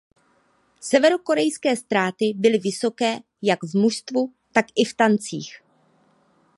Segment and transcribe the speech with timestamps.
[0.79, 5.61] Severokorejské ztráty byly vysoké jak v mužstvu tak i v tancích.